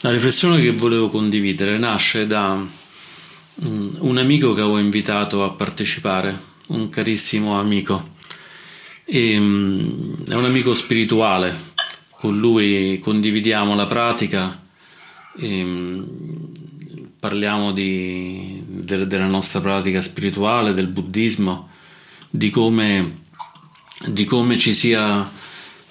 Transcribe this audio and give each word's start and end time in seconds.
La 0.00 0.10
riflessione 0.10 0.60
che 0.60 0.72
volevo 0.72 1.08
condividere 1.08 1.78
nasce 1.78 2.26
da 2.26 2.54
mm, 2.54 3.94
un 4.00 4.18
amico 4.18 4.52
che 4.52 4.60
avevo 4.60 4.78
invitato 4.78 5.42
a 5.42 5.52
partecipare, 5.52 6.38
un 6.66 6.90
carissimo 6.90 7.58
amico. 7.58 8.10
E, 9.06 9.40
mm, 9.40 10.24
è 10.28 10.34
un 10.34 10.44
amico 10.44 10.74
spirituale, 10.74 11.56
con 12.10 12.38
lui 12.38 12.98
condividiamo 13.02 13.74
la 13.74 13.86
pratica, 13.86 14.62
e, 15.38 15.64
mm, 15.64 16.02
parliamo 17.18 17.72
di, 17.72 18.62
de, 18.66 19.06
della 19.06 19.26
nostra 19.26 19.60
pratica 19.62 20.02
spirituale, 20.02 20.74
del 20.74 20.88
buddismo, 20.88 21.70
di 22.28 22.50
come, 22.50 23.22
di 24.08 24.26
come 24.26 24.58
ci 24.58 24.74
sia 24.74 25.26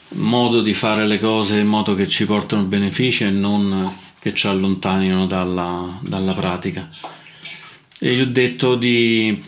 modo 0.10 0.62
di 0.62 0.74
fare 0.74 1.06
le 1.06 1.20
cose 1.20 1.60
in 1.60 1.68
modo 1.68 1.96
che 1.96 2.08
ci 2.08 2.26
portano 2.26 2.64
benefici 2.64 3.24
e 3.24 3.30
non 3.30 3.94
che 4.20 4.34
ci 4.34 4.48
allontanino 4.48 5.28
dalla, 5.28 6.00
dalla 6.02 6.34
pratica. 6.34 6.90
E 8.00 8.14
gli 8.14 8.22
ho 8.22 8.26
detto 8.26 8.76
di 8.76 9.44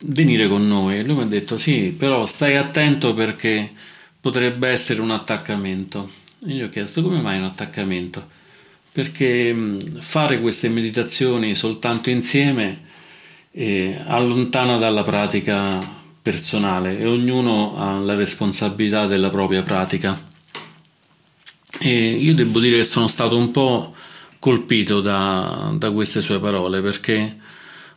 venire 0.00 0.48
con 0.48 0.66
noi 0.66 0.98
e 0.98 1.02
lui 1.02 1.16
mi 1.16 1.22
ha 1.22 1.26
detto 1.26 1.58
sì, 1.58 1.94
però 1.96 2.24
stai 2.26 2.56
attento 2.56 3.12
perché 3.14 3.70
potrebbe 4.20 4.68
essere 4.68 5.00
un 5.00 5.10
attaccamento. 5.10 6.10
E 6.46 6.52
gli 6.52 6.62
ho 6.62 6.68
chiesto 6.68 7.02
come 7.02 7.20
mai 7.20 7.38
un 7.38 7.44
attaccamento? 7.44 8.26
Perché 8.92 9.76
fare 9.98 10.40
queste 10.40 10.68
meditazioni 10.68 11.54
soltanto 11.54 12.10
insieme 12.10 12.86
eh, 13.50 13.96
allontana 14.06 14.78
dalla 14.78 15.02
pratica 15.02 15.97
personale 16.28 16.98
e 16.98 17.06
ognuno 17.06 17.78
ha 17.78 17.98
la 18.00 18.14
responsabilità 18.14 19.06
della 19.06 19.30
propria 19.30 19.62
pratica. 19.62 20.26
E 21.80 22.10
io 22.10 22.34
devo 22.34 22.60
dire 22.60 22.76
che 22.76 22.84
sono 22.84 23.08
stato 23.08 23.38
un 23.38 23.50
po' 23.50 23.94
colpito 24.38 25.00
da, 25.00 25.72
da 25.74 25.90
queste 25.90 26.20
sue 26.20 26.38
parole 26.38 26.82
perché 26.82 27.38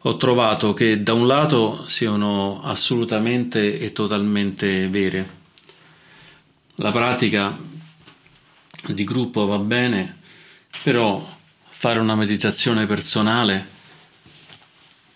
ho 0.04 0.16
trovato 0.16 0.72
che 0.74 1.04
da 1.04 1.12
un 1.12 1.28
lato 1.28 1.86
siano 1.88 2.62
assolutamente 2.64 3.78
e 3.78 3.92
totalmente 3.92 4.88
vere. 4.88 5.40
La 6.76 6.92
pratica 6.92 7.54
di 8.88 9.04
gruppo 9.04 9.46
va 9.46 9.59
bene, 9.59 10.20
però 10.84 11.22
fare 11.68 12.00
una 12.00 12.16
meditazione 12.16 12.86
personale 12.86 13.80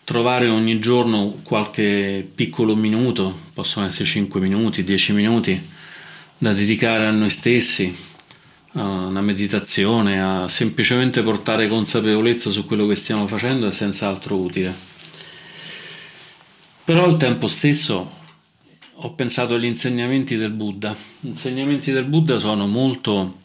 trovare 0.06 0.48
ogni 0.48 0.80
giorno 0.80 1.40
qualche 1.44 2.26
piccolo 2.34 2.76
minuto, 2.76 3.38
possono 3.54 3.88
essere 3.88 4.06
5 4.06 4.40
minuti, 4.40 4.84
10 4.84 5.14
minuti, 5.14 5.70
da 6.38 6.54
dedicare 6.54 7.08
a 7.08 7.12
noi 7.12 7.32
stessi, 7.32 7.94
a 8.74 8.84
una 8.84 9.22
meditazione, 9.22 10.22
a 10.22 10.48
semplicemente 10.48 11.24
portare 11.24 11.68
consapevolezza 11.68 12.52
su 12.52 12.66
quello 12.66 12.86
che 12.86 12.96
stiamo 12.96 13.26
facendo 13.26 13.68
è 13.68 13.72
senz'altro 13.72 14.38
utile. 14.38 14.74
Però 16.84 17.04
al 17.04 17.18
tempo 17.18 17.48
stesso 17.48 18.24
ho 18.94 19.14
pensato 19.14 19.56
agli 19.56 19.66
insegnamenti 19.66 20.36
del 20.36 20.52
Buddha. 20.52 20.96
Gli 21.20 21.30
insegnamenti 21.30 21.92
del 21.92 22.06
Buddha 22.06 22.38
sono 22.38 22.68
molto, 22.68 23.40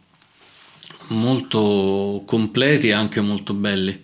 molto 1.09 2.23
completi 2.27 2.89
e 2.89 2.93
anche 2.93 3.23
molto 3.23 3.55
belli 3.55 3.99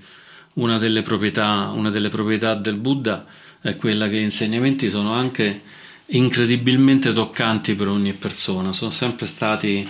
una 0.57 0.79
delle, 0.79 1.03
proprietà, 1.03 1.71
una 1.75 1.91
delle 1.91 2.09
proprietà 2.09 2.55
del 2.55 2.77
Buddha 2.77 3.25
è 3.61 3.77
quella 3.77 4.09
che 4.09 4.19
gli 4.19 4.23
insegnamenti 4.23 4.89
sono 4.89 5.13
anche 5.13 5.63
incredibilmente 6.07 7.13
toccanti 7.13 7.75
per 7.75 7.89
ogni 7.89 8.13
persona, 8.13 8.73
sono 8.73 8.91
sempre 8.91 9.27
stati 9.27 9.87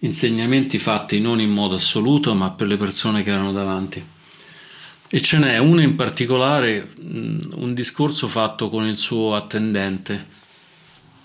insegnamenti 0.00 0.78
fatti 0.78 1.20
non 1.20 1.40
in 1.40 1.50
modo 1.50 1.76
assoluto 1.76 2.34
ma 2.34 2.50
per 2.50 2.66
le 2.66 2.76
persone 2.76 3.22
che 3.22 3.30
erano 3.30 3.52
davanti. 3.52 4.04
E 5.14 5.20
ce 5.20 5.38
n'è 5.38 5.58
uno 5.58 5.82
in 5.82 5.94
particolare, 5.94 6.88
un 7.02 7.72
discorso 7.74 8.26
fatto 8.28 8.70
con 8.70 8.86
il 8.86 8.96
suo 8.96 9.34
attendente, 9.34 10.26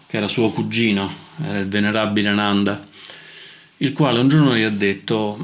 che 0.06 0.18
era 0.18 0.28
suo 0.28 0.50
cugino, 0.50 1.10
era 1.42 1.60
il 1.60 1.68
venerabile 1.68 2.28
Ananda, 2.28 2.86
il 3.78 3.94
quale 3.94 4.20
un 4.20 4.28
giorno 4.28 4.56
gli 4.56 4.64
ha 4.64 4.70
detto 4.70 5.38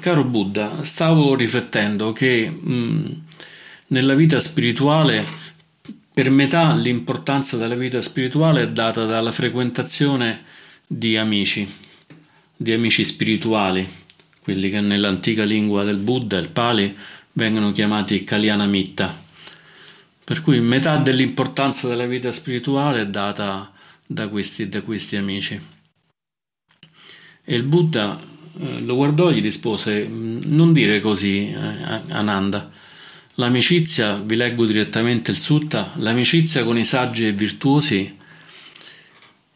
Caro 0.00 0.24
Buddha, 0.24 0.84
stavo 0.84 1.34
riflettendo 1.34 2.12
che 2.12 2.50
mh, 2.50 3.22
nella 3.88 4.14
vita 4.14 4.38
spirituale 4.38 5.24
per 6.12 6.30
metà 6.30 6.74
l'importanza 6.74 7.56
della 7.56 7.76
vita 7.76 8.02
spirituale 8.02 8.62
è 8.62 8.68
data 8.70 9.04
dalla 9.04 9.30
frequentazione 9.30 10.42
di 10.84 11.16
amici, 11.16 11.68
di 12.56 12.72
amici 12.72 13.04
spirituali, 13.04 13.88
quelli 14.42 14.68
che 14.68 14.80
nell'antica 14.80 15.44
lingua 15.44 15.84
del 15.84 15.98
Buddha, 15.98 16.38
il 16.38 16.48
Pali, 16.48 16.96
vengono 17.34 17.70
chiamati 17.70 18.24
Kalyanamitta. 18.24 19.26
Per 20.24 20.42
cui 20.42 20.60
metà 20.60 20.96
dell'importanza 20.96 21.86
della 21.86 22.06
vita 22.06 22.32
spirituale 22.32 23.02
è 23.02 23.06
data 23.06 23.72
da 24.04 24.26
questi, 24.26 24.68
da 24.68 24.82
questi 24.82 25.14
amici. 25.16 25.77
E 27.50 27.54
il 27.54 27.62
Buddha 27.62 28.20
eh, 28.60 28.80
lo 28.82 28.94
guardò 28.94 29.30
e 29.30 29.36
gli 29.36 29.40
rispose: 29.40 30.06
mm, 30.06 30.40
Non 30.48 30.74
dire 30.74 31.00
così, 31.00 31.48
eh, 31.48 32.02
Ananda. 32.08 32.70
L'amicizia, 33.36 34.16
vi 34.16 34.36
leggo 34.36 34.66
direttamente 34.66 35.30
il 35.30 35.38
sutta, 35.38 35.92
l'amicizia 35.94 36.62
con 36.62 36.76
i 36.76 36.84
saggi 36.84 37.26
e 37.26 37.32
virtuosi, 37.32 38.18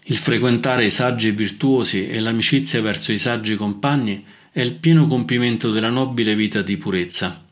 il 0.04 0.16
frequentare 0.16 0.86
i 0.86 0.90
saggi 0.90 1.28
e 1.28 1.32
virtuosi 1.32 2.08
e 2.08 2.18
l'amicizia 2.20 2.80
verso 2.80 3.12
i 3.12 3.18
saggi 3.18 3.56
compagni 3.56 4.24
è 4.50 4.62
il 4.62 4.72
pieno 4.72 5.06
compimento 5.06 5.70
della 5.70 5.90
nobile 5.90 6.34
vita 6.34 6.62
di 6.62 6.78
purezza. 6.78 7.44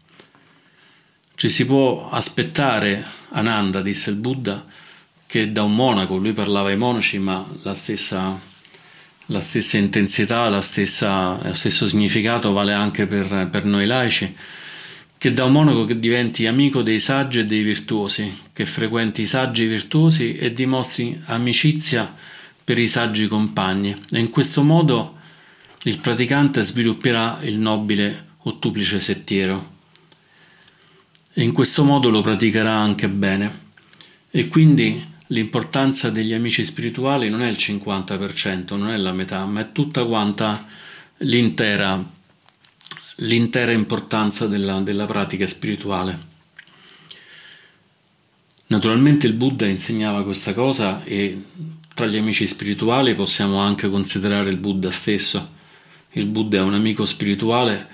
Ci 1.35 1.49
si 1.51 1.67
può 1.67 2.09
aspettare, 2.09 3.05
Ananda, 3.33 3.83
disse 3.83 4.09
il 4.09 4.17
Buddha, 4.17 4.65
che 5.27 5.53
da 5.53 5.65
un 5.65 5.75
monaco, 5.75 6.17
lui 6.17 6.33
parlava 6.33 6.71
ai 6.71 6.79
monaci, 6.79 7.19
ma 7.19 7.47
la 7.63 7.75
stessa 7.75 8.49
la 9.31 9.41
stessa 9.41 9.79
intensità, 9.79 10.61
stessa, 10.61 11.39
lo 11.43 11.55
stesso 11.55 11.89
significato 11.89 12.53
vale 12.53 12.73
anche 12.73 13.07
per, 13.07 13.49
per 13.51 13.65
noi 13.65 13.87
laici, 13.87 14.35
che 15.17 15.33
da 15.33 15.45
un 15.45 15.53
monaco 15.53 15.85
che 15.85 15.99
diventi 15.99 16.47
amico 16.47 16.83
dei 16.83 16.99
saggi 16.99 17.41
e 17.41 17.47
dei 17.47 17.63
virtuosi, 17.63 18.33
che 18.53 18.67
frequenti 18.67 19.23
i 19.23 19.27
saggi 19.27 19.63
e 19.63 19.67
i 19.67 19.69
virtuosi 19.69 20.35
e 20.35 20.53
dimostri 20.53 21.21
amicizia 21.27 22.13
per 22.65 22.79
i 22.79 22.89
saggi 22.89 23.29
compagni. 23.29 23.95
E 24.11 24.19
in 24.19 24.31
questo 24.31 24.63
modo 24.63 25.19
il 25.85 25.99
praticante 25.99 26.63
svilupperà 26.63 27.39
il 27.43 27.59
nobile 27.59 28.29
ottuplice 28.45 28.99
settiero. 28.99 29.79
E 31.33 31.43
in 31.43 31.53
questo 31.53 31.85
modo 31.85 32.09
lo 32.11 32.21
praticherà 32.21 32.75
anche 32.75 33.09
bene. 33.09 33.69
E 34.31 34.49
quindi 34.49 35.07
l'importanza 35.31 36.11
degli 36.11 36.33
amici 36.33 36.65
spirituali 36.65 37.29
non 37.29 37.43
è 37.43 37.49
il 37.49 37.57
50%, 37.57 38.77
non 38.77 38.91
è 38.91 38.97
la 38.97 39.13
metà, 39.13 39.45
ma 39.45 39.61
è 39.61 39.73
tutta 39.73 40.05
quanta 40.05 40.67
l'intera, 41.19 42.03
l'intera 43.17 43.73
importanza 43.73 44.47
della, 44.47 44.81
della 44.81 45.07
pratica 45.07 45.47
spirituale. 45.47 46.29
Naturalmente 48.69 49.27
il 49.27 49.33
Buddha 49.33 49.67
insegnava 49.67 50.23
questa 50.25 50.55
cosa 50.55 51.03
e 51.05 51.43
tra 51.95 52.07
gli 52.07 52.17
amici 52.17 52.47
spirituali 52.47 53.15
possiamo 53.15 53.59
anche 53.59 53.91
considerare 53.91 54.51
il 54.51 54.57
Buddha 54.57 54.91
stesso. 54.91 55.59
Il 56.13 56.27
Buddha 56.27 56.59
è 56.59 56.63
un 56.63 56.75
amico 56.75 57.05
spirituale 57.05 57.89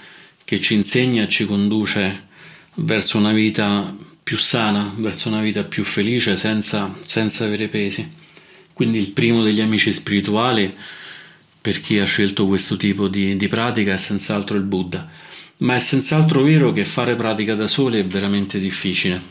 che 0.45 0.61
ci 0.61 0.75
insegna 0.75 1.25
e 1.25 1.29
ci 1.29 1.45
conduce 1.45 2.29
verso 2.75 3.19
una 3.19 3.33
vita 3.33 3.95
più 4.27 4.39
sana, 4.39 4.93
verso 4.97 5.29
una 5.29 5.41
vita 5.41 5.63
più 5.63 5.85
felice 5.85 6.37
senza, 6.37 6.93
senza 7.03 7.45
avere 7.45 7.69
pesi. 7.69 8.13
Quindi 8.73 8.99
il 8.99 9.11
primo 9.11 9.41
degli 9.41 9.61
amici 9.61 9.93
spirituali 9.93 10.75
per 11.61 11.81
chi 11.81 12.01
ha 12.01 12.05
scelto 12.07 12.45
questo 12.49 12.77
tipo 12.77 13.07
di, 13.07 13.37
di 13.37 13.47
pratica 13.47 13.93
è 13.93 13.97
senz'altro 13.97 14.57
il 14.57 14.65
Buddha. 14.65 15.09
Ma 15.59 15.77
è 15.77 15.79
senz'altro 15.79 16.43
vero 16.43 16.73
che 16.73 16.85
fare 16.85 17.15
pratica 17.15 17.55
da 17.55 17.69
soli 17.69 18.01
è 18.01 18.05
veramente 18.05 18.59
difficile. 18.59 19.23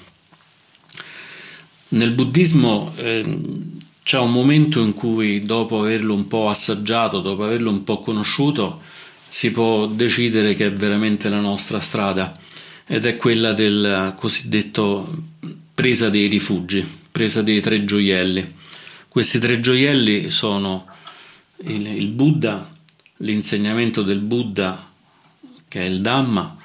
Nel 1.90 2.12
buddismo 2.12 2.94
eh, 2.96 3.40
c'è 4.02 4.20
un 4.20 4.32
momento 4.32 4.82
in 4.82 4.94
cui 4.94 5.44
dopo 5.44 5.82
averlo 5.82 6.14
un 6.14 6.26
po' 6.28 6.48
assaggiato, 6.48 7.20
dopo 7.20 7.44
averlo 7.44 7.70
un 7.70 7.84
po' 7.84 8.00
conosciuto, 8.00 8.80
si 9.28 9.52
può 9.52 9.88
decidere 9.88 10.54
che 10.54 10.68
è 10.68 10.72
veramente 10.72 11.28
la 11.28 11.42
nostra 11.42 11.82
strada 11.82 12.44
ed 12.88 13.06
è 13.06 13.18
quella 13.18 13.54
del 13.54 14.14
cosiddetto 14.18 15.24
presa 15.74 16.10
dei 16.10 16.28
rifugi, 16.28 16.86
presa 17.12 17.42
dei 17.42 17.62
tre 17.62 17.84
gioielli. 17.84 18.54
Questi 19.08 19.40
tre 19.40 19.60
gioielli 19.60 20.30
sono 20.30 20.86
il, 21.64 21.88
il 21.88 22.10
Buddha, 22.10 22.72
l'insegnamento 23.18 24.02
del 24.04 24.20
Buddha, 24.20 24.92
che 25.68 25.82
è 25.82 25.86
il 25.86 26.02
Dhamma, 26.02 26.58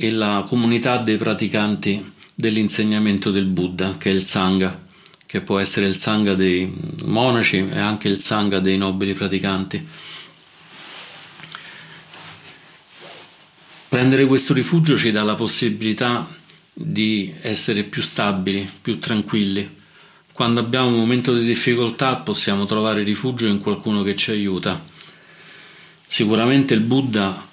e 0.00 0.10
la 0.12 0.46
comunità 0.48 0.98
dei 0.98 1.16
praticanti 1.16 2.12
dell'insegnamento 2.34 3.30
del 3.32 3.46
Buddha, 3.46 3.96
che 3.98 4.10
è 4.10 4.12
il 4.12 4.24
Sangha, 4.24 4.86
che 5.26 5.40
può 5.40 5.58
essere 5.58 5.86
il 5.86 5.96
Sangha 5.96 6.34
dei 6.34 6.72
monaci 7.06 7.66
e 7.68 7.78
anche 7.78 8.08
il 8.08 8.18
Sangha 8.18 8.60
dei 8.60 8.78
nobili 8.78 9.14
praticanti. 9.14 9.86
Prendere 13.88 14.26
questo 14.26 14.52
rifugio 14.52 14.98
ci 14.98 15.10
dà 15.10 15.22
la 15.22 15.34
possibilità 15.34 16.28
di 16.74 17.32
essere 17.40 17.84
più 17.84 18.02
stabili, 18.02 18.68
più 18.82 18.98
tranquilli. 18.98 19.76
Quando 20.30 20.60
abbiamo 20.60 20.88
un 20.88 20.96
momento 20.96 21.34
di 21.34 21.42
difficoltà 21.42 22.16
possiamo 22.16 22.66
trovare 22.66 23.02
rifugio 23.02 23.46
in 23.46 23.60
qualcuno 23.60 24.02
che 24.02 24.14
ci 24.14 24.30
aiuta. 24.30 24.78
Sicuramente 26.06 26.74
il 26.74 26.80
Buddha 26.80 27.46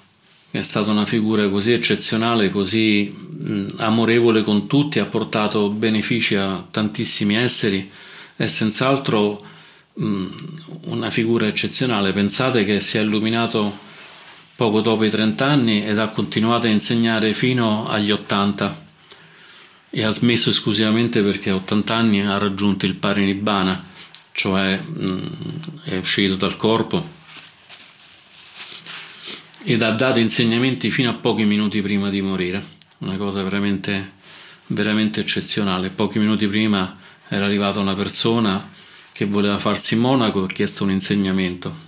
è 0.50 0.60
stata 0.60 0.90
una 0.90 1.06
figura 1.06 1.48
così 1.48 1.72
eccezionale, 1.72 2.50
così 2.50 3.14
amorevole 3.78 4.44
con 4.44 4.66
tutti, 4.66 4.98
ha 4.98 5.06
portato 5.06 5.70
benefici 5.70 6.34
a 6.34 6.62
tantissimi 6.70 7.34
esseri, 7.36 7.90
è 8.36 8.46
senz'altro 8.46 9.42
una 9.94 11.10
figura 11.10 11.46
eccezionale. 11.46 12.12
Pensate 12.12 12.66
che 12.66 12.80
si 12.80 12.98
è 12.98 13.00
illuminato 13.00 13.84
poco 14.56 14.80
dopo 14.80 15.04
i 15.04 15.10
30 15.10 15.44
anni 15.44 15.84
ed 15.84 15.98
ha 15.98 16.08
continuato 16.08 16.66
a 16.66 16.70
insegnare 16.70 17.34
fino 17.34 17.88
agli 17.88 18.10
80 18.10 18.84
e 19.90 20.02
ha 20.02 20.10
smesso 20.10 20.50
esclusivamente 20.50 21.22
perché 21.22 21.50
a 21.50 21.54
80 21.56 21.94
anni 21.94 22.20
ha 22.22 22.38
raggiunto 22.38 22.86
il 22.86 22.96
parinibbana, 22.96 23.84
cioè 24.32 24.76
mh, 24.76 25.20
è 25.84 25.96
uscito 25.96 26.36
dal 26.36 26.56
corpo 26.56 27.14
ed 29.62 29.82
ha 29.82 29.90
dato 29.90 30.20
insegnamenti 30.20 30.90
fino 30.90 31.10
a 31.10 31.14
pochi 31.14 31.44
minuti 31.44 31.82
prima 31.82 32.08
di 32.08 32.22
morire, 32.22 32.64
una 32.98 33.16
cosa 33.16 33.42
veramente, 33.42 34.12
veramente 34.68 35.20
eccezionale. 35.20 35.90
Pochi 35.90 36.18
minuti 36.18 36.46
prima 36.46 36.96
era 37.28 37.44
arrivata 37.44 37.80
una 37.80 37.94
persona 37.94 38.70
che 39.12 39.24
voleva 39.26 39.58
farsi 39.58 39.96
monaco 39.96 40.42
e 40.42 40.44
ha 40.44 40.52
chiesto 40.52 40.84
un 40.84 40.92
insegnamento. 40.92 41.85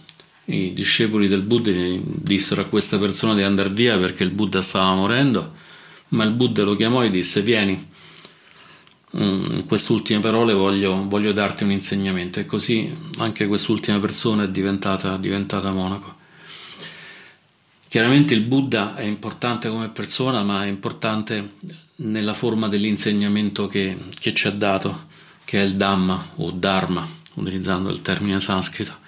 I 0.51 0.73
discepoli 0.73 1.29
del 1.29 1.43
Buddha 1.43 1.71
dissero 2.03 2.63
a 2.63 2.65
questa 2.65 2.99
persona 2.99 3.35
di 3.35 3.43
andare 3.43 3.69
via 3.69 3.99
perché 3.99 4.23
il 4.23 4.31
Buddha 4.31 4.63
stava 4.63 4.95
morendo, 4.95 5.53
ma 6.09 6.25
il 6.25 6.31
Buddha 6.31 6.63
lo 6.63 6.75
chiamò 6.75 7.05
e 7.05 7.11
disse 7.11 7.43
vieni, 7.43 7.75
mm, 9.15 9.45
in 9.57 9.67
queste 9.67 9.93
ultime 9.93 10.21
parole 10.21 10.55
voglio, 10.55 11.07
voglio, 11.07 11.33
darti 11.33 11.65
un 11.65 11.73
insegnamento 11.73 12.41
e 12.41 12.47
così 12.47 12.91
anche 13.19 13.47
quest'ultima 13.47 14.01
persona 14.01 14.45
è 14.45 14.49
diventata, 14.49 15.19
diventata 15.19 15.71
monaco. 15.71 16.17
Chiaramente 17.87 18.33
il 18.33 18.43
Buddha 18.43 18.95
è 18.95 19.05
importante 19.05 19.69
come 19.69 19.91
persona, 19.91 20.43
ma 20.45 20.65
è 20.65 20.69
importante 20.69 21.57
nella 21.97 22.33
forma 22.33 22.69
dell'insegnamento 22.69 23.67
che, 23.67 23.99
che 24.19 24.33
ci 24.33 24.47
ha 24.47 24.53
dato, 24.53 25.09
che 25.45 25.61
è 25.61 25.65
il 25.65 25.75
Dhamma 25.77 26.33
o 26.37 26.51
Dharma, 26.53 27.07
utilizzando 27.35 27.91
il 27.91 28.01
termine 28.01 28.41
sanscrito. 28.41 29.07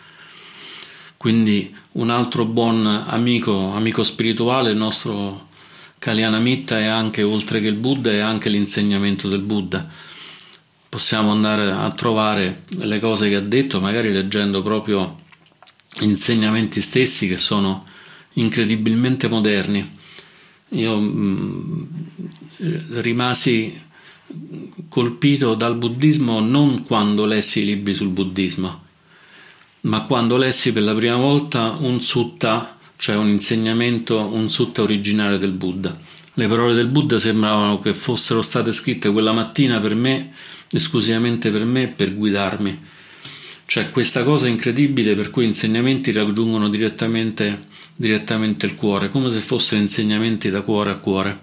Quindi 1.20 1.70
un 1.92 2.08
altro 2.08 2.46
buon 2.46 2.86
amico, 2.86 3.74
amico 3.74 4.02
spirituale, 4.04 4.70
il 4.70 4.78
nostro 4.78 5.48
Kalyanamitta 5.98 6.78
è 6.78 6.86
anche, 6.86 7.22
oltre 7.22 7.60
che 7.60 7.66
il 7.66 7.74
Buddha, 7.74 8.10
è 8.10 8.20
anche 8.20 8.48
l'insegnamento 8.48 9.28
del 9.28 9.42
Buddha. 9.42 9.86
Possiamo 10.88 11.30
andare 11.30 11.72
a 11.72 11.92
trovare 11.92 12.62
le 12.78 12.98
cose 13.00 13.28
che 13.28 13.34
ha 13.34 13.42
detto, 13.42 13.80
magari 13.80 14.14
leggendo 14.14 14.62
proprio 14.62 15.20
gli 15.98 16.04
insegnamenti 16.04 16.80
stessi 16.80 17.28
che 17.28 17.36
sono 17.36 17.84
incredibilmente 18.36 19.28
moderni. 19.28 19.86
Io 20.70 20.98
mm, 20.98 21.82
rimasi 22.92 23.78
colpito 24.88 25.54
dal 25.54 25.76
buddismo 25.76 26.40
non 26.40 26.82
quando 26.84 27.26
lessi 27.26 27.60
i 27.60 27.66
libri 27.66 27.92
sul 27.92 28.08
buddismo, 28.08 28.88
ma 29.82 30.02
quando 30.04 30.36
lessi 30.36 30.72
per 30.72 30.82
la 30.82 30.94
prima 30.94 31.16
volta 31.16 31.76
un 31.78 32.00
sutta, 32.00 32.78
cioè 32.96 33.16
un 33.16 33.28
insegnamento, 33.28 34.18
un 34.32 34.50
sutta 34.50 34.82
originale 34.82 35.38
del 35.38 35.52
Buddha. 35.52 35.98
Le 36.34 36.48
parole 36.48 36.74
del 36.74 36.88
Buddha 36.88 37.18
sembravano 37.18 37.80
che 37.80 37.94
fossero 37.94 38.42
state 38.42 38.72
scritte 38.72 39.10
quella 39.10 39.32
mattina 39.32 39.80
per 39.80 39.94
me, 39.94 40.32
esclusivamente 40.70 41.50
per 41.50 41.64
me, 41.64 41.88
per 41.88 42.14
guidarmi. 42.14 42.78
Cioè 43.64 43.90
questa 43.90 44.24
cosa 44.24 44.48
incredibile 44.48 45.14
per 45.14 45.30
cui 45.30 45.44
insegnamenti 45.44 46.12
raggiungono 46.12 46.68
direttamente 46.68 47.68
direttamente 48.00 48.64
il 48.64 48.76
cuore, 48.76 49.10
come 49.10 49.30
se 49.30 49.42
fossero 49.42 49.78
insegnamenti 49.78 50.48
da 50.48 50.62
cuore 50.62 50.90
a 50.90 50.94
cuore. 50.94 51.38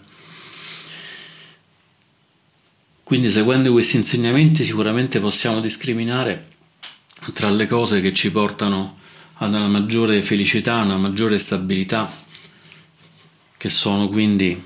Quindi 3.04 3.30
seguendo 3.30 3.72
questi 3.72 3.98
insegnamenti 3.98 4.64
sicuramente 4.64 5.20
possiamo 5.20 5.60
discriminare 5.60 6.48
tra 7.34 7.50
le 7.50 7.68
cose 7.68 8.02
che 8.02 8.14
ci 8.14 8.32
portano 8.32 8.98
ad 9.36 9.54
una 9.54 9.68
maggiore 9.68 10.22
felicità, 10.22 10.82
una 10.82 10.98
maggiore 10.98 11.38
stabilità, 11.38 12.12
che 13.58 13.70
sono 13.70 14.08
quindi 14.08 14.62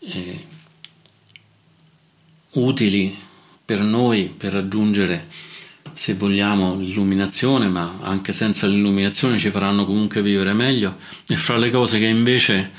eh, 0.00 0.44
utili 2.52 3.16
per 3.64 3.80
noi 3.80 4.24
per 4.24 4.52
raggiungere 4.52 5.28
se 5.98 6.14
vogliamo, 6.14 6.76
l'illuminazione, 6.76 7.68
ma 7.68 7.98
anche 8.02 8.32
senza 8.32 8.68
l'illuminazione 8.68 9.36
ci 9.36 9.50
faranno 9.50 9.84
comunque 9.84 10.22
vivere 10.22 10.52
meglio, 10.52 10.96
e 11.26 11.36
fra 11.36 11.56
le 11.56 11.70
cose 11.70 11.98
che 11.98 12.06
invece 12.06 12.70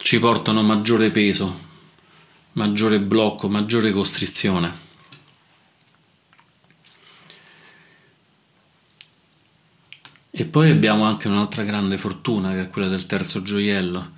ci 0.00 0.20
portano 0.20 0.62
maggiore 0.62 1.10
peso, 1.10 1.52
maggiore 2.52 3.00
blocco, 3.00 3.48
maggiore 3.48 3.90
costrizione. 3.90 4.72
E 10.34 10.46
poi 10.46 10.70
abbiamo 10.70 11.04
anche 11.04 11.28
un'altra 11.28 11.62
grande 11.62 11.98
fortuna, 11.98 12.52
che 12.52 12.62
è 12.62 12.70
quella 12.70 12.88
del 12.88 13.04
terzo 13.04 13.42
gioiello, 13.42 14.12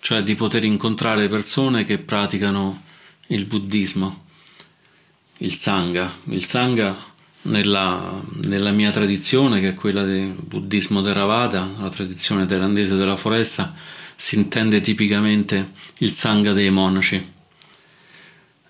cioè 0.00 0.24
di 0.24 0.34
poter 0.34 0.64
incontrare 0.64 1.28
persone 1.28 1.84
che 1.84 1.98
praticano 1.98 2.82
il 3.28 3.44
buddismo, 3.44 4.24
il 5.38 5.54
sangha. 5.54 6.12
Il 6.24 6.44
sangha 6.44 6.96
nella, 7.42 8.20
nella, 8.46 8.72
mia 8.72 8.90
tradizione, 8.90 9.60
che 9.60 9.68
è 9.68 9.74
quella 9.74 10.02
del 10.02 10.32
buddismo 10.32 11.02
Theravada, 11.02 11.70
la 11.78 11.88
tradizione 11.88 12.46
thailandese 12.46 12.96
della 12.96 13.14
foresta, 13.14 13.72
si 14.16 14.34
intende 14.34 14.80
tipicamente 14.80 15.70
il 15.98 16.12
sangha 16.12 16.52
dei 16.52 16.70
monaci. 16.70 17.32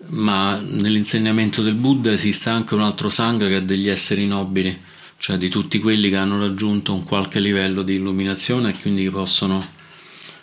Ma 0.09 0.61
nell'insegnamento 0.61 1.63
del 1.63 1.75
Buddha 1.75 2.13
esiste 2.13 2.51
anche 2.51 2.75
un 2.75 2.83
altro 2.83 3.09
sangha 3.09 3.47
che 3.47 3.57
è 3.57 3.63
degli 3.63 3.89
esseri 3.89 4.27
nobili, 4.27 4.79
cioè 5.21 5.37
di 5.37 5.51
tutti 5.51 5.79
quelli 5.81 6.09
che 6.09 6.17
hanno 6.17 6.39
raggiunto 6.39 6.95
un 6.95 7.05
qualche 7.05 7.41
livello 7.41 7.83
di 7.83 7.97
illuminazione 7.97 8.71
e 8.71 8.81
quindi 8.81 9.11
possono, 9.11 9.63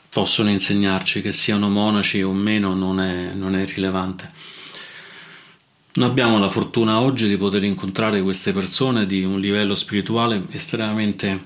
possono 0.07 0.51
insegnarci 0.51 1.23
che 1.23 1.31
siano 1.31 1.67
monaci 1.67 2.21
o 2.21 2.31
meno 2.31 2.75
non 2.75 2.99
è, 2.99 3.31
non 3.33 3.55
è 3.55 3.65
rilevante. 3.65 4.31
Noi 5.93 6.07
abbiamo 6.07 6.37
la 6.37 6.47
fortuna 6.47 6.99
oggi 6.99 7.27
di 7.27 7.37
poter 7.37 7.63
incontrare 7.63 8.21
queste 8.21 8.53
persone 8.53 9.07
di 9.07 9.23
un 9.23 9.39
livello 9.39 9.73
spirituale 9.73 10.45
estremamente 10.51 11.45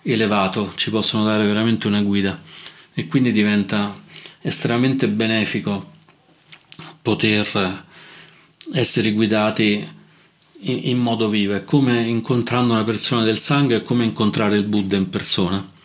elevato, 0.00 0.72
ci 0.74 0.88
possono 0.88 1.24
dare 1.24 1.44
veramente 1.44 1.86
una 1.86 2.00
guida 2.00 2.40
e 2.94 3.06
quindi 3.08 3.30
diventa 3.30 3.94
estremamente 4.40 5.06
benefico 5.06 5.92
poter 7.02 7.84
essere 8.72 9.12
guidati 9.12 9.96
in, 10.60 10.80
in 10.84 10.98
modo 10.98 11.28
vivo. 11.28 11.54
È 11.54 11.64
come 11.64 12.00
incontrando 12.02 12.72
una 12.72 12.84
persona 12.84 13.22
del 13.22 13.38
sangue, 13.38 13.76
è 13.76 13.82
come 13.82 14.04
incontrare 14.04 14.56
il 14.56 14.64
Buddha 14.64 14.96
in 14.96 15.08
persona. 15.10 15.76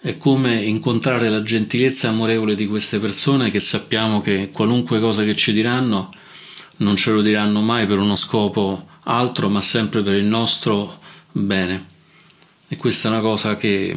È 0.00 0.18
come 0.18 0.56
incontrare 0.56 1.28
la 1.28 1.42
gentilezza 1.42 2.08
amorevole 2.08 2.54
di 2.54 2.66
queste 2.66 2.98
persone 2.98 3.50
che 3.50 3.60
sappiamo 3.60 4.20
che 4.20 4.50
qualunque 4.52 5.00
cosa 5.00 5.24
che 5.24 5.34
ci 5.34 5.52
diranno 5.52 6.12
non 6.76 6.96
ce 6.96 7.12
lo 7.12 7.22
diranno 7.22 7.62
mai 7.62 7.86
per 7.86 7.98
uno 7.98 8.16
scopo 8.16 8.86
altro, 9.04 9.48
ma 9.48 9.60
sempre 9.60 10.02
per 10.02 10.14
il 10.14 10.24
nostro 10.24 11.00
bene. 11.32 11.92
E 12.68 12.76
questa 12.76 13.08
è 13.08 13.12
una 13.12 13.20
cosa 13.20 13.56
che 13.56 13.96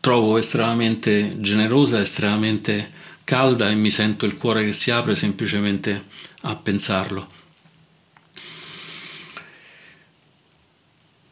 trovo 0.00 0.38
estremamente 0.38 1.36
generosa, 1.40 1.98
estremamente 2.00 2.90
calda 3.24 3.70
e 3.70 3.74
mi 3.74 3.90
sento 3.90 4.26
il 4.26 4.36
cuore 4.36 4.64
che 4.64 4.72
si 4.72 4.90
apre 4.90 5.14
semplicemente 5.14 6.06
a 6.42 6.54
pensarlo. 6.56 7.33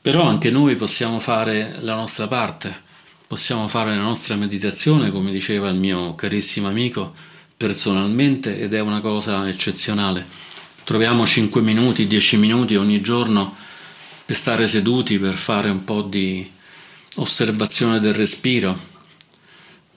Però 0.02 0.26
anche 0.26 0.50
noi 0.50 0.74
possiamo 0.74 1.20
fare 1.20 1.76
la 1.78 1.94
nostra 1.94 2.26
parte, 2.26 2.74
possiamo 3.28 3.68
fare 3.68 3.94
la 3.94 4.02
nostra 4.02 4.34
meditazione, 4.34 5.12
come 5.12 5.30
diceva 5.30 5.68
il 5.68 5.76
mio 5.76 6.16
carissimo 6.16 6.66
amico, 6.66 7.14
personalmente 7.56 8.58
ed 8.58 8.74
è 8.74 8.80
una 8.80 9.00
cosa 9.00 9.48
eccezionale. 9.48 10.26
Troviamo 10.82 11.24
5 11.24 11.60
minuti, 11.60 12.08
10 12.08 12.36
minuti 12.38 12.74
ogni 12.74 13.00
giorno 13.00 13.54
per 14.26 14.34
stare 14.34 14.66
seduti, 14.66 15.20
per 15.20 15.34
fare 15.34 15.70
un 15.70 15.84
po' 15.84 16.02
di 16.02 16.50
osservazione 17.14 18.00
del 18.00 18.14
respiro. 18.14 18.76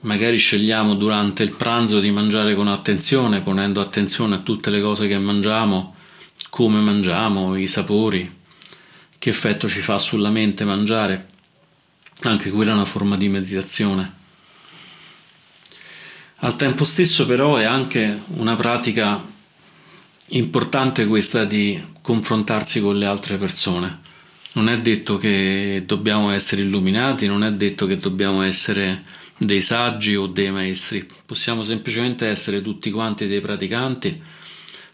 Magari 0.02 0.36
scegliamo 0.36 0.94
durante 0.94 1.42
il 1.42 1.50
pranzo 1.50 1.98
di 1.98 2.12
mangiare 2.12 2.54
con 2.54 2.68
attenzione, 2.68 3.40
ponendo 3.40 3.80
attenzione 3.80 4.36
a 4.36 4.38
tutte 4.38 4.70
le 4.70 4.80
cose 4.80 5.08
che 5.08 5.18
mangiamo, 5.18 5.96
come 6.48 6.78
mangiamo, 6.78 7.56
i 7.56 7.66
sapori, 7.66 8.35
che 9.18 9.30
effetto 9.30 9.68
ci 9.68 9.80
fa 9.80 9.98
sulla 9.98 10.30
mente 10.30 10.64
mangiare. 10.64 11.28
Anche 12.22 12.50
quella 12.50 12.70
è 12.70 12.74
una 12.74 12.84
forma 12.84 13.16
di 13.16 13.28
meditazione. 13.28 14.12
Al 16.40 16.56
tempo 16.56 16.84
stesso 16.84 17.26
però 17.26 17.56
è 17.56 17.64
anche 17.64 18.22
una 18.36 18.56
pratica 18.56 19.22
importante 20.28 21.06
questa 21.06 21.44
di 21.44 21.82
confrontarsi 22.02 22.80
con 22.80 22.98
le 22.98 23.06
altre 23.06 23.36
persone. 23.36 24.00
Non 24.52 24.68
è 24.68 24.80
detto 24.80 25.16
che 25.18 25.82
dobbiamo 25.86 26.30
essere 26.30 26.62
illuminati, 26.62 27.26
non 27.26 27.44
è 27.44 27.52
detto 27.52 27.86
che 27.86 27.98
dobbiamo 27.98 28.42
essere 28.42 29.04
dei 29.38 29.60
saggi 29.60 30.16
o 30.16 30.26
dei 30.26 30.50
maestri, 30.50 31.06
possiamo 31.26 31.62
semplicemente 31.62 32.26
essere 32.26 32.62
tutti 32.62 32.90
quanti 32.90 33.26
dei 33.26 33.40
praticanti, 33.40 34.20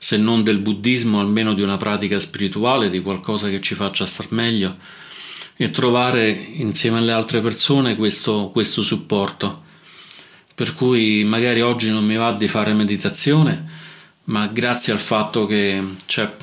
se 0.02 0.16
non 0.16 0.42
del 0.42 0.58
buddismo, 0.58 1.20
almeno 1.20 1.54
di 1.54 1.62
una 1.62 1.76
pratica 1.76 2.18
spirituale, 2.18 2.90
di 2.90 3.00
qualcosa 3.00 3.48
che 3.48 3.60
ci 3.60 3.76
faccia 3.76 4.04
star 4.04 4.32
meglio 4.32 4.74
e 5.54 5.70
trovare 5.70 6.28
insieme 6.54 6.98
alle 6.98 7.12
altre 7.12 7.40
persone 7.40 7.94
questo, 7.94 8.50
questo 8.50 8.82
supporto. 8.82 9.62
Per 10.56 10.74
cui 10.74 11.22
magari 11.22 11.60
oggi 11.60 11.88
non 11.88 12.04
mi 12.04 12.16
va 12.16 12.32
di 12.32 12.48
fare 12.48 12.72
meditazione, 12.72 13.64
ma 14.24 14.48
grazie 14.48 14.92
al 14.92 14.98
fatto 14.98 15.46
che 15.46 15.80
c'è 16.06 16.34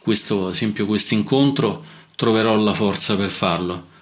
questo, 0.00 0.48
ad 0.48 0.54
esempio, 0.54 0.84
questo 0.84 1.14
incontro, 1.14 1.84
troverò 2.16 2.56
la 2.56 2.74
forza 2.74 3.14
per 3.14 3.28
farlo 3.28 3.92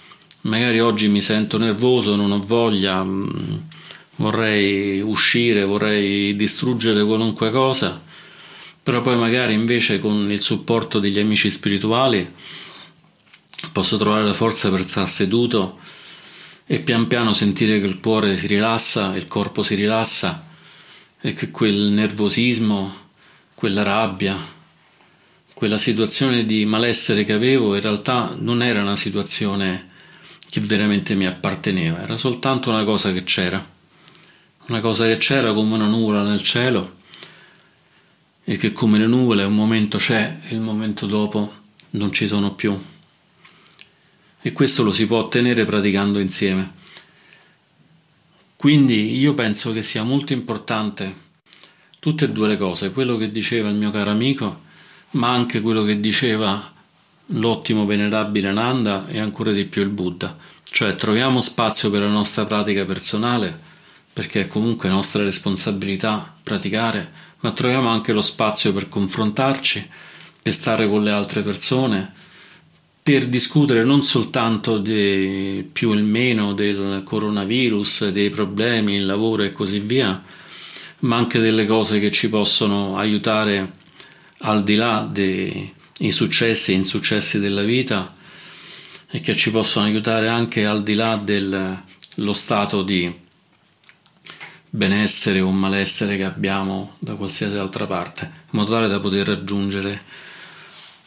magari 0.43 0.81
oggi 0.81 1.09
mi 1.09 1.21
sento 1.21 1.59
nervoso, 1.59 2.17
non 2.17 2.33
ho 2.33 2.41
voglia, 2.41 3.05
mm, 3.05 3.29
vorrei 4.17 5.01
uscire, 5.01 5.65
vorrei 5.65 6.35
distruggere 6.35 7.05
qualunque 7.05 7.51
cosa, 7.51 8.01
però 8.83 9.01
poi 9.01 9.17
magari 9.17 9.55
invece 9.55 10.01
con 10.01 10.31
il 10.31 10.41
supporto 10.41 10.99
degli 10.99 11.19
amici 11.19 11.51
spirituali 11.51 12.29
posso 13.71 13.97
trovare 13.97 14.25
la 14.25 14.35
forza 14.35 14.71
per 14.71 14.83
stare 14.83 15.07
seduto 15.07 15.79
e 16.67 16.81
pian 16.81 17.07
piano 17.07 17.33
sentire 17.33 17.79
che 17.81 17.87
il 17.87 18.01
cuore 18.01 18.37
si 18.37 18.49
rilassa, 18.49 19.15
il 19.15 19.29
corpo 19.29 19.63
si 19.63 19.77
rilassa 19.77 20.45
e 21.21 21.33
che 21.33 21.51
quel 21.51 21.91
nervosismo, 21.91 22.93
quella 23.55 23.85
rabbia, 23.85 24.37
quella 25.55 25.79
situazione 25.79 26.45
di 26.45 26.65
malessere 26.65 27.25
che 27.25 27.35
avevo 27.35 27.77
in 27.77 27.83
realtà 27.83 28.35
non 28.37 28.63
era 28.63 28.83
una 28.83 28.97
situazione 28.97 29.91
che 30.51 30.61
veramente 30.61 31.15
mi 31.15 31.27
apparteneva, 31.27 32.03
era 32.03 32.17
soltanto 32.17 32.71
una 32.71 32.83
cosa 32.83 33.13
che 33.13 33.23
c'era, 33.23 33.65
una 34.67 34.81
cosa 34.81 35.07
che 35.07 35.19
c'era 35.19 35.53
come 35.53 35.75
una 35.75 35.87
nuvola 35.87 36.25
nel 36.25 36.43
cielo 36.43 37.01
e 38.45 38.57
che 38.57 38.73
come 38.73 38.99
le 38.99 39.07
nuvole 39.07 39.45
un 39.45 39.55
momento 39.55 39.99
c'è 39.99 40.39
e 40.43 40.55
il 40.55 40.61
momento 40.61 41.07
dopo 41.07 41.53
non 41.91 42.13
ci 42.13 42.27
sono 42.27 42.55
più. 42.55 42.77
E 44.41 44.53
questo 44.53 44.83
lo 44.83 44.93
si 44.93 45.07
può 45.07 45.19
ottenere 45.19 45.65
praticando 45.65 46.19
insieme. 46.19 46.81
Quindi 48.57 49.19
io 49.19 49.35
penso 49.35 49.73
che 49.73 49.83
sia 49.83 50.03
molto 50.03 50.33
importante 50.33 51.31
tutte 51.99 52.25
e 52.25 52.31
due 52.31 52.49
le 52.49 52.57
cose, 52.57 52.91
quello 52.91 53.17
che 53.17 53.31
diceva 53.31 53.69
il 53.69 53.77
mio 53.77 53.91
caro 53.91 54.11
amico, 54.11 54.63
ma 55.11 55.31
anche 55.31 55.61
quello 55.61 55.85
che 55.85 56.01
diceva 56.01 56.73
l'ottimo 57.27 57.87
venerabile 57.87 58.53
Nanda 58.53 59.07
e 59.07 59.21
ancora 59.21 59.53
di 59.53 59.65
più 59.65 59.83
il 59.83 59.89
Buddha, 59.89 60.37
cioè 60.65 60.97
troviamo 60.97 61.41
spazio 61.41 61.91
per 61.91 62.03
la 62.03 62.09
nostra 62.09 62.45
pratica 62.45 62.85
personale, 62.85 63.57
perché 64.13 64.43
è 64.43 64.47
comunque 64.49 64.89
nostra 64.89 65.23
responsabilità 65.23 66.35
praticare, 66.43 67.13
ma 67.43 67.53
troviamo 67.53 67.89
anche 67.89 68.13
lo 68.13 68.23
spazio 68.23 68.73
per 68.73 68.89
confrontarci, 68.89 69.89
per 70.43 70.53
stare 70.53 70.89
con 70.89 71.03
le 71.03 71.11
altre 71.11 71.43
persone, 71.43 72.13
per 73.03 73.27
discutere 73.27 73.85
non 73.85 74.03
soltanto 74.03 74.79
di 74.79 75.69
più 75.73 75.93
e 75.93 76.01
meno 76.01 76.53
del 76.55 77.03
coronavirus, 77.05 78.09
dei 78.11 78.31
problemi, 78.31 78.95
il 78.95 79.07
lavoro 79.07 79.43
e 79.43 79.53
così 79.53 79.81
via, 79.81 80.23
ma 81.01 81.17
anche 81.17 81.41
delle 81.41 81.67
cose 81.67 81.99
che 81.99 82.13
ci 82.13 82.29
possono 82.29 82.97
aiutare 82.97 83.73
al 84.45 84.63
di 84.63 84.77
là 84.77 85.09
dei 85.11 85.73
successi 86.11 86.73
e 86.73 86.77
insuccessi 86.77 87.41
della 87.41 87.63
vita 87.63 88.15
e 89.11 89.21
che 89.21 89.35
ci 89.35 89.51
possono 89.51 89.85
aiutare 89.85 90.29
anche 90.29 90.65
al 90.65 90.85
di 90.85 90.95
là 90.95 91.17
dello 91.17 92.33
stato 92.33 92.83
di 92.83 93.13
benessere 94.75 95.43
o 95.43 95.51
malessere 95.51 96.17
che 96.17 96.25
abbiamo 96.25 96.97
da 96.99 97.15
qualsiasi 97.15 97.59
altra 97.59 97.87
parte, 97.87 98.25
in 98.25 98.59
modo 98.59 98.73
tale 98.73 98.89
da 98.89 99.01
poter 99.01 99.27
raggiungere 99.27 100.03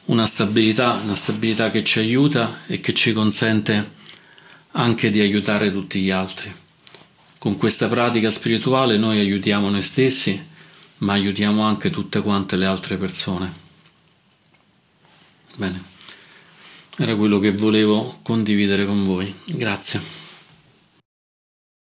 una 0.05 0.27
stabilità, 0.27 0.99
una 1.03 1.15
stabilità 1.15 1.71
che 1.71 1.83
ci 1.83 1.97
aiuta 1.97 2.59
e 2.67 2.79
che 2.79 2.93
ci 2.93 3.11
consente 3.11 3.93
anche 4.73 5.09
di 5.09 5.19
aiutare 5.19 5.71
tutti 5.71 5.99
gli 5.99 6.11
altri. 6.11 6.53
Con 7.39 7.57
questa 7.57 7.87
pratica 7.87 8.29
spirituale 8.29 8.97
noi 8.97 9.17
aiutiamo 9.17 9.67
noi 9.69 9.81
stessi, 9.81 10.39
ma 10.99 11.13
aiutiamo 11.13 11.63
anche 11.63 11.89
tutte 11.89 12.21
quante 12.21 12.57
le 12.57 12.67
altre 12.67 12.97
persone. 12.97 13.51
Bene, 15.55 15.83
era 16.97 17.15
quello 17.15 17.39
che 17.39 17.51
volevo 17.51 18.19
condividere 18.21 18.85
con 18.85 19.05
voi. 19.05 19.33
Grazie. 19.45 20.24